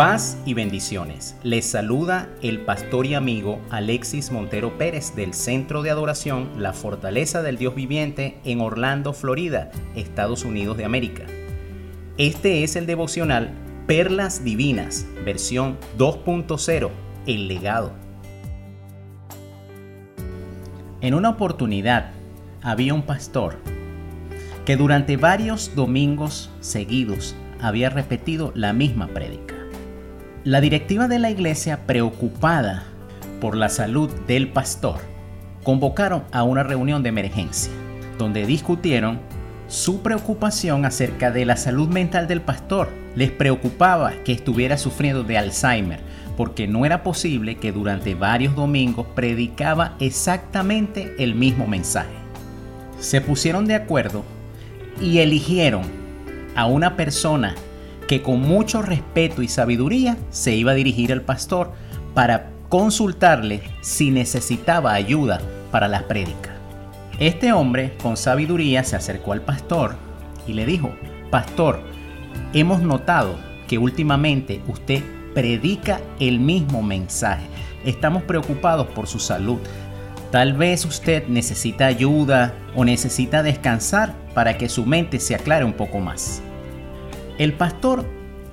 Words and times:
Paz 0.00 0.38
y 0.46 0.54
bendiciones. 0.54 1.36
Les 1.42 1.66
saluda 1.66 2.30
el 2.40 2.60
pastor 2.60 3.04
y 3.04 3.12
amigo 3.12 3.60
Alexis 3.68 4.32
Montero 4.32 4.78
Pérez 4.78 5.14
del 5.14 5.34
Centro 5.34 5.82
de 5.82 5.90
Adoración 5.90 6.48
La 6.56 6.72
Fortaleza 6.72 7.42
del 7.42 7.58
Dios 7.58 7.74
Viviente 7.74 8.38
en 8.46 8.62
Orlando, 8.62 9.12
Florida, 9.12 9.70
Estados 9.94 10.46
Unidos 10.46 10.78
de 10.78 10.86
América. 10.86 11.24
Este 12.16 12.64
es 12.64 12.76
el 12.76 12.86
devocional 12.86 13.50
Perlas 13.86 14.42
Divinas, 14.42 15.04
versión 15.22 15.76
2.0, 15.98 16.88
El 17.26 17.46
legado. 17.46 17.92
En 21.02 21.12
una 21.12 21.28
oportunidad 21.28 22.12
había 22.62 22.94
un 22.94 23.02
pastor 23.02 23.58
que 24.64 24.78
durante 24.78 25.18
varios 25.18 25.74
domingos 25.74 26.50
seguidos 26.60 27.36
había 27.60 27.90
repetido 27.90 28.50
la 28.54 28.72
misma 28.72 29.06
prédica. 29.08 29.59
La 30.44 30.62
directiva 30.62 31.06
de 31.06 31.18
la 31.18 31.30
iglesia, 31.30 31.86
preocupada 31.86 32.84
por 33.42 33.54
la 33.54 33.68
salud 33.68 34.08
del 34.26 34.48
pastor, 34.48 34.96
convocaron 35.62 36.24
a 36.32 36.44
una 36.44 36.62
reunión 36.62 37.02
de 37.02 37.10
emergencia, 37.10 37.70
donde 38.16 38.46
discutieron 38.46 39.20
su 39.68 40.00
preocupación 40.00 40.86
acerca 40.86 41.30
de 41.30 41.44
la 41.44 41.58
salud 41.58 41.90
mental 41.90 42.26
del 42.26 42.40
pastor. 42.40 42.88
Les 43.16 43.30
preocupaba 43.30 44.12
que 44.24 44.32
estuviera 44.32 44.78
sufriendo 44.78 45.24
de 45.24 45.36
Alzheimer, 45.36 46.00
porque 46.38 46.66
no 46.66 46.86
era 46.86 47.02
posible 47.02 47.58
que 47.58 47.70
durante 47.70 48.14
varios 48.14 48.56
domingos 48.56 49.06
predicaba 49.14 49.94
exactamente 50.00 51.16
el 51.18 51.34
mismo 51.34 51.66
mensaje. 51.66 52.16
Se 52.98 53.20
pusieron 53.20 53.66
de 53.66 53.74
acuerdo 53.74 54.24
y 55.02 55.18
eligieron 55.18 55.82
a 56.56 56.64
una 56.64 56.96
persona 56.96 57.56
que 58.10 58.22
con 58.22 58.40
mucho 58.40 58.82
respeto 58.82 59.40
y 59.40 59.46
sabiduría 59.46 60.16
se 60.30 60.52
iba 60.52 60.72
a 60.72 60.74
dirigir 60.74 61.12
al 61.12 61.22
pastor 61.22 61.70
para 62.12 62.50
consultarle 62.68 63.62
si 63.82 64.10
necesitaba 64.10 64.94
ayuda 64.94 65.40
para 65.70 65.86
la 65.86 66.08
prédica. 66.08 66.56
Este 67.20 67.52
hombre 67.52 67.96
con 68.02 68.16
sabiduría 68.16 68.82
se 68.82 68.96
acercó 68.96 69.32
al 69.32 69.42
pastor 69.42 69.94
y 70.44 70.54
le 70.54 70.66
dijo, 70.66 70.90
Pastor, 71.30 71.82
hemos 72.52 72.82
notado 72.82 73.38
que 73.68 73.78
últimamente 73.78 74.60
usted 74.66 75.04
predica 75.32 76.00
el 76.18 76.40
mismo 76.40 76.82
mensaje. 76.82 77.46
Estamos 77.84 78.24
preocupados 78.24 78.88
por 78.88 79.06
su 79.06 79.20
salud. 79.20 79.60
Tal 80.32 80.54
vez 80.54 80.84
usted 80.84 81.28
necesita 81.28 81.86
ayuda 81.86 82.56
o 82.74 82.84
necesita 82.84 83.44
descansar 83.44 84.16
para 84.34 84.58
que 84.58 84.68
su 84.68 84.84
mente 84.84 85.20
se 85.20 85.36
aclare 85.36 85.64
un 85.64 85.74
poco 85.74 86.00
más. 86.00 86.42
El 87.40 87.54
pastor 87.54 88.04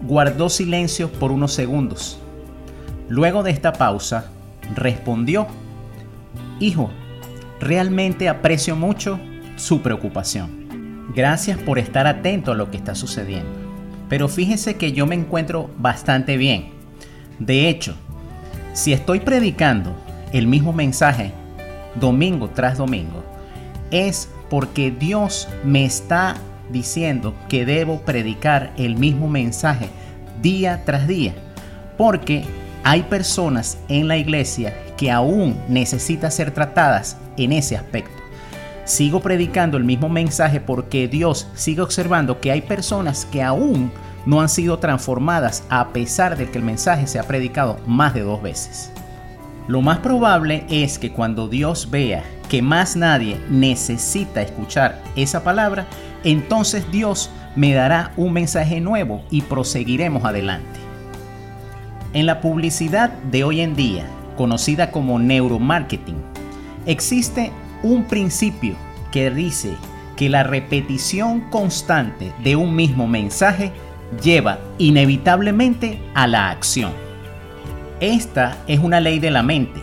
guardó 0.00 0.48
silencio 0.48 1.12
por 1.12 1.32
unos 1.32 1.52
segundos. 1.52 2.18
Luego 3.10 3.42
de 3.42 3.50
esta 3.50 3.74
pausa, 3.74 4.30
respondió, 4.74 5.48
Hijo, 6.60 6.88
realmente 7.60 8.30
aprecio 8.30 8.76
mucho 8.76 9.20
su 9.56 9.82
preocupación. 9.82 11.10
Gracias 11.14 11.58
por 11.58 11.78
estar 11.78 12.06
atento 12.06 12.52
a 12.52 12.54
lo 12.54 12.70
que 12.70 12.78
está 12.78 12.94
sucediendo. 12.94 13.50
Pero 14.08 14.28
fíjese 14.28 14.76
que 14.76 14.92
yo 14.92 15.04
me 15.04 15.14
encuentro 15.14 15.68
bastante 15.76 16.38
bien. 16.38 16.70
De 17.38 17.68
hecho, 17.68 17.94
si 18.72 18.94
estoy 18.94 19.20
predicando 19.20 19.94
el 20.32 20.46
mismo 20.46 20.72
mensaje 20.72 21.32
domingo 21.96 22.48
tras 22.48 22.78
domingo, 22.78 23.22
es 23.90 24.30
porque 24.48 24.90
Dios 24.90 25.48
me 25.64 25.84
está 25.84 26.36
diciendo 26.72 27.34
que 27.48 27.64
debo 27.64 28.00
predicar 28.00 28.72
el 28.76 28.96
mismo 28.96 29.28
mensaje 29.28 29.88
día 30.40 30.82
tras 30.84 31.06
día, 31.06 31.34
porque 31.96 32.44
hay 32.82 33.02
personas 33.02 33.78
en 33.88 34.08
la 34.08 34.16
iglesia 34.16 34.74
que 34.96 35.10
aún 35.10 35.58
necesitan 35.68 36.30
ser 36.30 36.50
tratadas 36.50 37.16
en 37.36 37.52
ese 37.52 37.76
aspecto. 37.76 38.20
Sigo 38.84 39.20
predicando 39.20 39.76
el 39.76 39.84
mismo 39.84 40.08
mensaje 40.08 40.60
porque 40.60 41.06
Dios 41.08 41.46
sigue 41.54 41.82
observando 41.82 42.40
que 42.40 42.50
hay 42.50 42.62
personas 42.62 43.24
que 43.24 43.42
aún 43.42 43.92
no 44.26 44.40
han 44.40 44.48
sido 44.48 44.78
transformadas 44.78 45.64
a 45.68 45.92
pesar 45.92 46.36
de 46.36 46.50
que 46.50 46.58
el 46.58 46.64
mensaje 46.64 47.06
se 47.06 47.18
ha 47.18 47.22
predicado 47.22 47.78
más 47.86 48.14
de 48.14 48.22
dos 48.22 48.42
veces. 48.42 48.92
Lo 49.68 49.82
más 49.82 49.98
probable 49.98 50.64
es 50.68 50.98
que 50.98 51.12
cuando 51.12 51.48
Dios 51.48 51.90
vea 51.90 52.24
que 52.48 52.62
más 52.62 52.96
nadie 52.96 53.40
necesita 53.48 54.42
escuchar 54.42 55.00
esa 55.14 55.44
palabra, 55.44 55.86
entonces 56.24 56.90
Dios 56.90 57.30
me 57.56 57.74
dará 57.74 58.12
un 58.16 58.32
mensaje 58.32 58.80
nuevo 58.80 59.22
y 59.30 59.42
proseguiremos 59.42 60.24
adelante. 60.24 60.80
En 62.12 62.26
la 62.26 62.40
publicidad 62.40 63.10
de 63.30 63.44
hoy 63.44 63.60
en 63.60 63.76
día, 63.76 64.04
conocida 64.36 64.90
como 64.90 65.18
neuromarketing, 65.18 66.16
existe 66.86 67.52
un 67.82 68.04
principio 68.04 68.74
que 69.12 69.30
dice 69.30 69.74
que 70.16 70.28
la 70.28 70.42
repetición 70.42 71.40
constante 71.50 72.32
de 72.42 72.56
un 72.56 72.74
mismo 72.74 73.06
mensaje 73.06 73.72
lleva 74.22 74.58
inevitablemente 74.78 76.00
a 76.14 76.26
la 76.26 76.50
acción. 76.50 76.92
Esta 78.00 78.56
es 78.66 78.80
una 78.80 79.00
ley 79.00 79.18
de 79.18 79.30
la 79.30 79.42
mente 79.42 79.80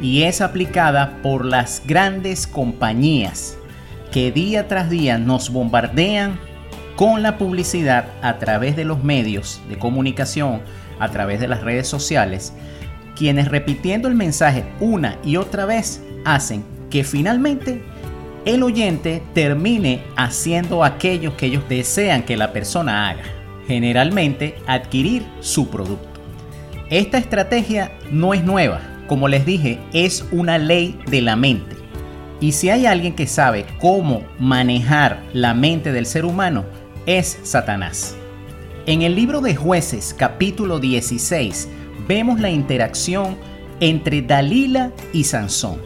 y 0.00 0.22
es 0.22 0.40
aplicada 0.40 1.18
por 1.22 1.44
las 1.44 1.82
grandes 1.86 2.46
compañías 2.46 3.58
que 4.10 4.32
día 4.32 4.66
tras 4.66 4.90
día 4.90 5.18
nos 5.18 5.50
bombardean 5.50 6.38
con 6.96 7.22
la 7.22 7.38
publicidad 7.38 8.06
a 8.22 8.38
través 8.38 8.76
de 8.76 8.84
los 8.84 9.02
medios 9.02 9.60
de 9.68 9.78
comunicación, 9.78 10.60
a 10.98 11.08
través 11.08 11.40
de 11.40 11.48
las 11.48 11.62
redes 11.62 11.88
sociales, 11.88 12.52
quienes 13.16 13.48
repitiendo 13.48 14.08
el 14.08 14.14
mensaje 14.14 14.64
una 14.80 15.16
y 15.24 15.36
otra 15.36 15.64
vez 15.64 16.02
hacen 16.24 16.64
que 16.90 17.04
finalmente 17.04 17.82
el 18.44 18.62
oyente 18.62 19.22
termine 19.34 20.02
haciendo 20.16 20.84
aquello 20.84 21.36
que 21.36 21.46
ellos 21.46 21.68
desean 21.68 22.22
que 22.24 22.36
la 22.36 22.52
persona 22.52 23.08
haga, 23.08 23.22
generalmente 23.66 24.56
adquirir 24.66 25.24
su 25.40 25.68
producto. 25.68 26.08
Esta 26.90 27.18
estrategia 27.18 27.92
no 28.10 28.34
es 28.34 28.42
nueva, 28.42 28.80
como 29.06 29.28
les 29.28 29.46
dije, 29.46 29.78
es 29.92 30.24
una 30.32 30.58
ley 30.58 30.98
de 31.10 31.20
la 31.20 31.36
mente 31.36 31.79
y 32.40 32.52
si 32.52 32.70
hay 32.70 32.86
alguien 32.86 33.14
que 33.14 33.26
sabe 33.26 33.66
cómo 33.78 34.22
manejar 34.38 35.22
la 35.32 35.54
mente 35.54 35.92
del 35.92 36.06
ser 36.06 36.24
humano, 36.24 36.64
es 37.06 37.38
Satanás. 37.42 38.16
En 38.86 39.02
el 39.02 39.14
libro 39.14 39.40
de 39.40 39.54
jueces 39.54 40.14
capítulo 40.16 40.78
16 40.78 41.68
vemos 42.08 42.40
la 42.40 42.50
interacción 42.50 43.36
entre 43.80 44.22
Dalila 44.22 44.92
y 45.12 45.24
Sansón. 45.24 45.78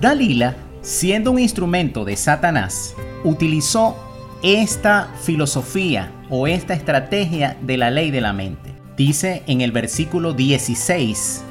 Dalila, 0.00 0.56
siendo 0.82 1.32
un 1.32 1.38
instrumento 1.38 2.04
de 2.04 2.16
Satanás, 2.16 2.94
utilizó 3.24 3.96
esta 4.42 5.10
filosofía 5.22 6.12
o 6.28 6.46
esta 6.46 6.74
estrategia 6.74 7.56
de 7.62 7.78
la 7.78 7.90
ley 7.90 8.10
de 8.10 8.20
la 8.20 8.34
mente. 8.34 8.74
Dice 8.96 9.42
en 9.46 9.62
el 9.62 9.72
versículo 9.72 10.34
16 10.34 11.44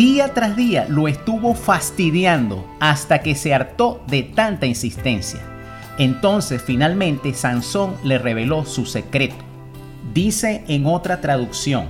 Día 0.00 0.32
tras 0.32 0.56
día 0.56 0.86
lo 0.88 1.08
estuvo 1.08 1.54
fastidiando 1.54 2.66
hasta 2.80 3.18
que 3.18 3.34
se 3.34 3.52
hartó 3.52 4.02
de 4.06 4.22
tanta 4.22 4.64
insistencia. 4.64 5.40
Entonces 5.98 6.62
finalmente 6.62 7.34
Sansón 7.34 7.96
le 8.02 8.16
reveló 8.16 8.64
su 8.64 8.86
secreto. 8.86 9.44
Dice 10.14 10.64
en 10.68 10.86
otra 10.86 11.20
traducción, 11.20 11.84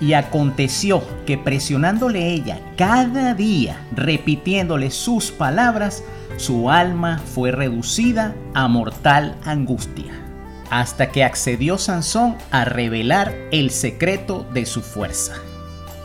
y 0.00 0.14
aconteció 0.14 1.02
que 1.26 1.36
presionándole 1.36 2.32
ella 2.32 2.60
cada 2.78 3.34
día, 3.34 3.78
repitiéndole 3.94 4.90
sus 4.90 5.30
palabras, 5.30 6.02
su 6.38 6.70
alma 6.70 7.18
fue 7.18 7.50
reducida 7.50 8.34
a 8.54 8.68
mortal 8.68 9.36
angustia, 9.44 10.14
hasta 10.70 11.10
que 11.10 11.24
accedió 11.24 11.76
Sansón 11.76 12.38
a 12.50 12.64
revelar 12.64 13.34
el 13.52 13.68
secreto 13.68 14.46
de 14.54 14.64
su 14.64 14.80
fuerza. 14.80 15.34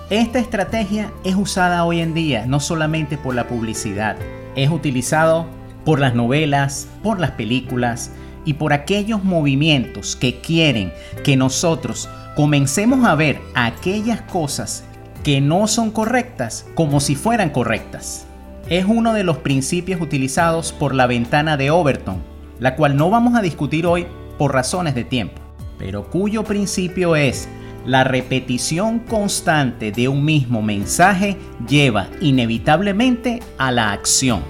Esta 0.10 0.40
estrategia 0.40 1.14
es 1.24 1.36
usada 1.36 1.86
hoy 1.86 2.00
en 2.00 2.16
día 2.16 2.48
no 2.48 2.60
solamente 2.60 3.16
por 3.16 3.36
la 3.36 3.48
publicidad, 3.48 4.18
es 4.56 4.72
utilizado 4.72 5.46
por 5.86 6.00
las 6.00 6.16
novelas, 6.16 6.88
por 7.04 7.20
las 7.20 7.32
películas 7.32 8.10
y 8.44 8.54
por 8.54 8.74
aquellos 8.74 9.24
movimientos 9.24 10.16
que 10.16 10.42
quieren 10.42 10.92
que 11.24 11.38
nosotros 11.38 12.10
comencemos 12.36 13.06
a 13.06 13.14
ver 13.14 13.40
aquellas 13.54 14.24
cosas 14.24 14.84
que 15.24 15.42
no 15.42 15.68
son 15.68 15.92
correctas 15.92 16.66
como 16.74 17.02
si 17.02 17.14
fueran 17.14 17.52
correctas. 17.52 18.26
Es 18.68 18.86
uno 18.86 19.14
de 19.14 19.24
los 19.24 19.38
principios 19.38 20.02
utilizados 20.02 20.72
por 20.72 20.96
la 20.96 21.06
ventana 21.06 21.56
de 21.56 21.70
Overton, 21.70 22.18
la 22.60 22.76
cual 22.76 22.98
no 22.98 23.12
vamos 23.12 23.36
a 23.36 23.44
discutir 23.44 23.86
hoy 23.86 24.08
por 24.40 24.56
razones 24.56 24.96
de 24.96 25.04
tiempo, 25.04 25.40
pero 25.78 26.10
cuyo 26.10 26.44
principio 26.44 27.16
es 27.16 27.48
la 27.90 28.04
repetición 28.04 29.00
constante 29.00 29.92
de 29.92 30.08
un 30.08 30.24
mismo 30.24 30.62
mensaje 30.62 31.38
lleva 31.68 32.08
inevitablemente 32.22 33.40
a 33.58 33.72
la 33.72 33.92
acción. 33.92 34.44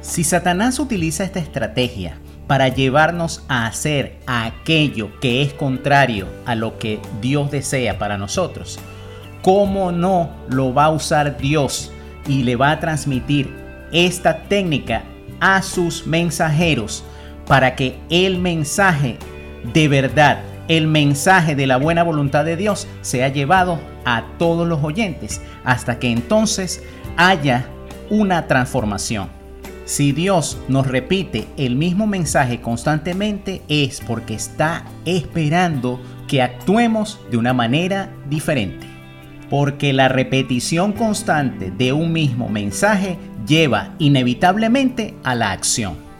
Si 0.00 0.24
Satanás 0.24 0.80
utiliza 0.80 1.22
esta 1.22 1.38
estrategia 1.38 2.18
para 2.48 2.66
llevarnos 2.66 3.44
a 3.46 3.66
hacer 3.66 4.18
aquello 4.26 5.20
que 5.20 5.42
es 5.42 5.52
contrario 5.52 6.26
a 6.44 6.56
lo 6.56 6.76
que 6.80 6.98
Dios 7.20 7.52
desea 7.52 8.00
para 8.00 8.18
nosotros, 8.18 8.80
¿cómo 9.42 9.92
no 9.92 10.32
lo 10.48 10.74
va 10.74 10.86
a 10.86 10.90
usar 10.90 11.36
Dios 11.36 11.92
y 12.26 12.42
le 12.42 12.56
va 12.56 12.72
a 12.72 12.80
transmitir 12.80 13.48
esta 13.92 14.42
técnica 14.42 15.04
a 15.38 15.62
sus 15.62 16.04
mensajeros 16.04 17.04
para 17.46 17.76
que 17.76 17.96
el 18.10 18.40
mensaje 18.40 19.18
de 19.72 19.86
verdad, 19.86 20.42
el 20.68 20.86
mensaje 20.86 21.54
de 21.54 21.66
la 21.66 21.76
buena 21.76 22.02
voluntad 22.02 22.44
de 22.44 22.56
Dios 22.56 22.86
sea 23.00 23.28
llevado 23.28 23.80
a 24.04 24.24
todos 24.38 24.66
los 24.66 24.82
oyentes 24.82 25.40
hasta 25.64 25.98
que 25.98 26.10
entonces 26.10 26.82
haya 27.16 27.66
una 28.10 28.46
transformación. 28.46 29.28
Si 29.84 30.12
Dios 30.12 30.58
nos 30.68 30.86
repite 30.86 31.48
el 31.56 31.76
mismo 31.76 32.06
mensaje 32.06 32.60
constantemente 32.60 33.62
es 33.68 34.00
porque 34.00 34.34
está 34.34 34.84
esperando 35.04 36.00
que 36.28 36.40
actuemos 36.40 37.20
de 37.30 37.36
una 37.36 37.52
manera 37.52 38.10
diferente. 38.30 38.86
Porque 39.50 39.92
la 39.92 40.08
repetición 40.08 40.92
constante 40.92 41.70
de 41.70 41.92
un 41.92 42.12
mismo 42.12 42.48
mensaje 42.48 43.18
lleva 43.46 43.94
inevitablemente 43.98 45.14
a 45.24 45.34
la 45.34 45.50
acción. 45.50 46.11